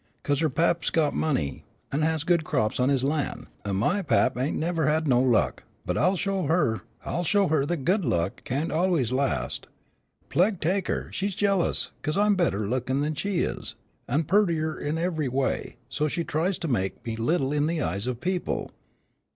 [0.23, 4.35] 'Cause her pap's got money, an' has good crops on his lan', an' my pap
[4.35, 8.41] ain't never had no luck, but I'll show 'er, I'll show 'er that good luck
[8.43, 9.67] can't allus last.
[10.29, 13.75] Pleg take 'er, she's jealous, 'cause I'm better lookin' than she is,
[14.07, 18.07] an' pearter in every way, so she tries to make me little in the eyes
[18.07, 18.71] of people.